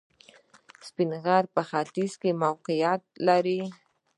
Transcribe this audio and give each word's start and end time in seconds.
سپین 0.87 1.11
غر 1.23 1.43
په 1.55 1.61
ختیځ 1.69 2.13
کې 2.21 2.39
موقعیت 2.43 3.01
لري 3.27 3.61